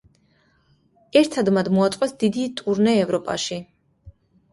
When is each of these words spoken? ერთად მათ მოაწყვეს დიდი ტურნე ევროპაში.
ერთად 1.19 1.51
მათ 1.57 1.69
მოაწყვეს 1.75 2.15
დიდი 2.23 2.45
ტურნე 2.61 2.95
ევროპაში. 3.03 3.59